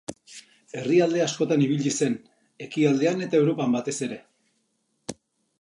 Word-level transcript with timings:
Herrialde 0.79 1.19
askotan 1.25 1.65
ibili 1.65 1.93
zen, 2.05 2.15
Ekialdean 2.69 3.21
eta 3.27 3.41
Europan 3.43 3.79
batez 3.79 3.97
ere. 4.09 4.19